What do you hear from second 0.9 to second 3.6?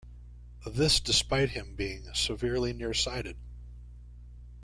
despite him being severely near-sighted.